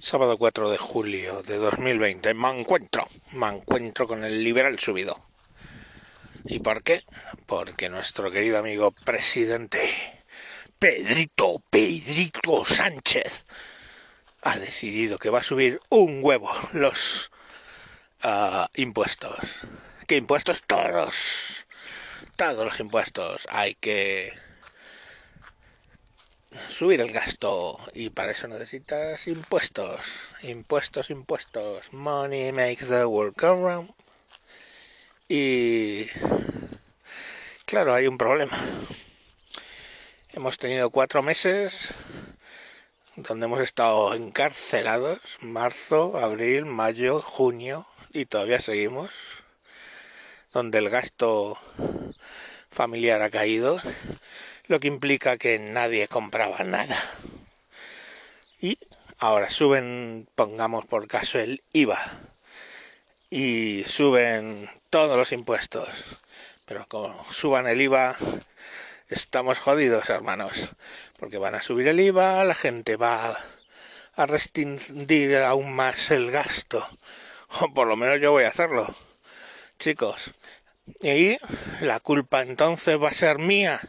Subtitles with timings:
[0.00, 2.34] Sábado 4 de julio de 2020.
[2.34, 5.18] Me encuentro, me encuentro con el liberal subido.
[6.44, 7.04] ¿Y por qué?
[7.46, 9.78] Porque nuestro querido amigo presidente
[10.78, 13.46] Pedrito, Pedrito Sánchez
[14.42, 17.30] ha decidido que va a subir un huevo los
[18.24, 19.62] uh, impuestos.
[20.06, 20.62] ¿Qué impuestos?
[20.66, 21.66] Todos.
[22.36, 23.46] Todos los impuestos.
[23.48, 24.32] Hay que
[26.74, 31.92] subir el gasto y para eso necesitas impuestos, impuestos, impuestos.
[31.92, 33.90] Money makes the world go round.
[35.28, 36.06] Y
[37.64, 38.58] claro, hay un problema.
[40.32, 41.94] Hemos tenido cuatro meses
[43.14, 49.44] donde hemos estado encarcelados, marzo, abril, mayo, junio, y todavía seguimos,
[50.52, 51.56] donde el gasto
[52.68, 53.80] familiar ha caído
[54.66, 56.96] lo que implica que nadie compraba nada.
[58.60, 58.78] Y
[59.18, 61.98] ahora suben, pongamos por caso el IVA,
[63.30, 65.88] y suben todos los impuestos.
[66.64, 68.16] Pero como suban el IVA,
[69.08, 70.70] estamos jodidos, hermanos,
[71.18, 73.36] porque van a subir el IVA, la gente va
[74.16, 76.86] a restringir aún más el gasto,
[77.60, 78.86] o por lo menos yo voy a hacerlo,
[79.78, 80.32] chicos.
[81.00, 81.36] Y
[81.80, 83.80] la culpa entonces va a ser mía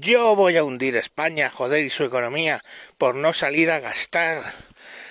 [0.00, 2.62] yo voy a hundir España, joder, y su economía
[2.98, 4.42] por no salir a gastar,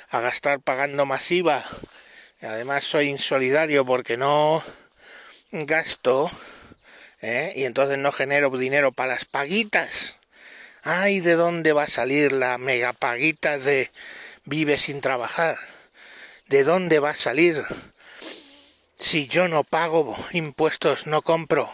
[0.09, 1.63] a gastar pagando masiva.
[2.41, 4.61] Además soy insolidario porque no
[5.51, 6.29] gasto
[7.21, 7.53] ¿eh?
[7.55, 10.15] y entonces no genero dinero para las paguitas.
[10.83, 13.89] Ay, ¿de dónde va a salir la megapaguita de
[14.43, 15.57] vive sin trabajar?
[16.47, 17.63] ¿De dónde va a salir?
[18.99, 21.71] Si yo no pago impuestos, no compro.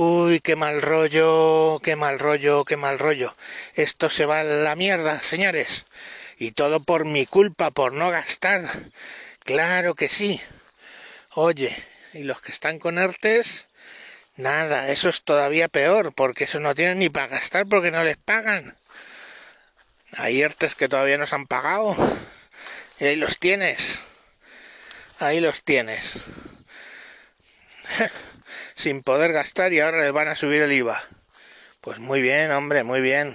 [0.00, 3.34] Uy, qué mal rollo, qué mal rollo, qué mal rollo.
[3.74, 5.86] Esto se va a la mierda, señores.
[6.38, 8.62] Y todo por mi culpa, por no gastar.
[9.40, 10.40] Claro que sí.
[11.34, 11.76] Oye,
[12.12, 13.66] ¿y los que están con ERTES?
[14.36, 18.18] Nada, eso es todavía peor, porque eso no tienen ni para gastar porque no les
[18.18, 18.76] pagan.
[20.16, 21.96] Hay ERTES que todavía no se han pagado.
[23.00, 23.98] Y ahí los tienes.
[25.18, 26.20] Ahí los tienes.
[28.78, 31.02] sin poder gastar y ahora les van a subir el IVA.
[31.80, 33.34] Pues muy bien, hombre, muy bien.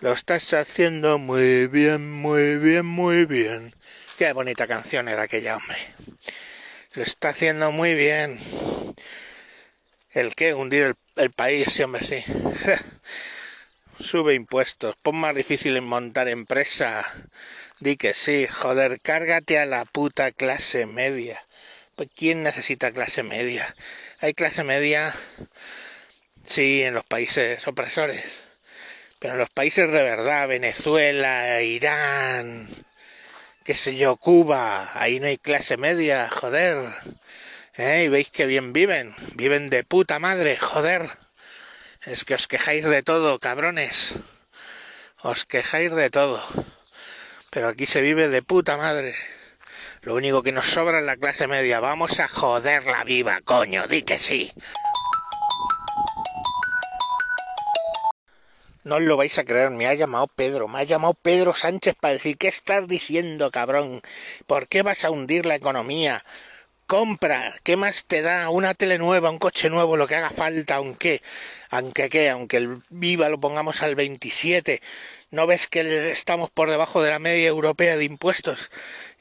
[0.00, 3.72] Lo estás haciendo muy bien, muy bien, muy bien.
[4.18, 5.78] Qué bonita canción era aquella, hombre.
[6.94, 8.40] Lo está haciendo muy bien.
[10.10, 10.54] ¿El qué?
[10.54, 12.24] Hundir el, país, sí, hombre, sí.
[14.00, 17.04] Sube impuestos, pon más difícil en montar empresa.
[17.78, 21.40] Di que sí, joder, cárgate a la puta clase media.
[21.96, 23.76] Pues ¿quién necesita clase media?
[24.20, 25.14] Hay clase media,
[26.42, 28.42] sí, en los países opresores,
[29.18, 32.68] pero en los países de verdad, Venezuela, Irán,
[33.64, 36.78] qué sé yo, Cuba, ahí no hay clase media, joder.
[37.76, 38.04] ¿Eh?
[38.04, 41.08] Y veis que bien viven, viven de puta madre, joder.
[42.06, 44.14] Es que os quejáis de todo, cabrones.
[45.22, 46.42] Os quejáis de todo.
[47.50, 49.14] Pero aquí se vive de puta madre.
[50.02, 51.78] Lo único que nos sobra es la clase media.
[51.78, 54.52] Vamos a joderla viva, coño, di que sí.
[58.82, 61.94] No os lo vais a creer, me ha llamado Pedro, me ha llamado Pedro Sánchez
[61.94, 64.02] para decir, ¿qué estás diciendo, cabrón?
[64.48, 66.24] ¿Por qué vas a hundir la economía?
[66.92, 68.50] Compra, ¿qué más te da?
[68.50, 71.22] Una tele nueva, un coche nuevo, lo que haga falta, aunque,
[71.70, 74.82] aunque qué, aunque el viva lo pongamos al 27,
[75.30, 78.70] ¿No ves que estamos por debajo de la media europea de impuestos?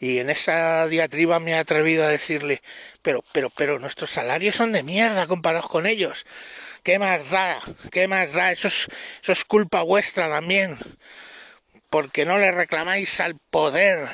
[0.02, 2.62] Y en esa diatriba me he atrevido a decirle,
[3.02, 6.26] pero, pero, pero nuestros salarios son de mierda comparados con ellos.
[6.84, 7.58] ¿Qué más da?
[7.90, 8.52] ¿Qué más da?
[8.52, 8.90] Eso es,
[9.24, 10.78] eso es culpa vuestra también.
[11.92, 14.10] Porque no le reclamáis al poder,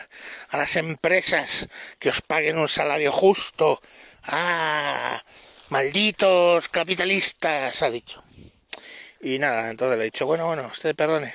[0.50, 3.80] a las empresas, que os paguen un salario justo.
[4.24, 5.24] ¡Ah!
[5.70, 8.22] Malditos capitalistas, ha dicho.
[9.22, 11.34] Y nada, entonces le he dicho, bueno, bueno, usted perdone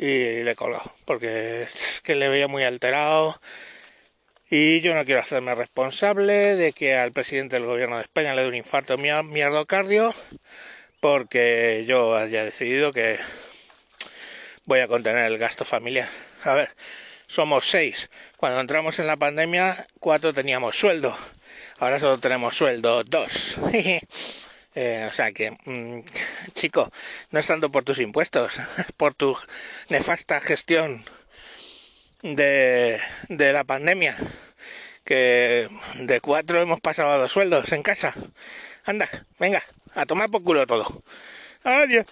[0.00, 3.38] y le he colgado porque es que le veía muy alterado
[4.48, 8.42] y yo no quiero hacerme responsable de que al presidente del gobierno de España le
[8.42, 10.14] dé un infarto mierdocardio
[11.00, 13.18] porque yo haya decidido que
[14.64, 16.08] voy a contener el gasto familiar.
[16.44, 16.74] A ver,
[17.26, 18.10] somos seis.
[18.36, 21.16] Cuando entramos en la pandemia, cuatro teníamos sueldo.
[21.78, 23.58] Ahora solo tenemos sueldo dos.
[24.76, 26.04] Eh, o sea que, mm,
[26.54, 26.92] chico,
[27.32, 29.36] no es tanto por tus impuestos, es por tu
[29.88, 31.04] nefasta gestión
[32.22, 34.16] de, de la pandemia,
[35.04, 38.14] que de cuatro hemos pasado a dos sueldos en casa.
[38.84, 39.08] Anda,
[39.40, 39.62] venga,
[39.94, 41.02] a tomar por culo todo.
[41.64, 42.06] Adiós.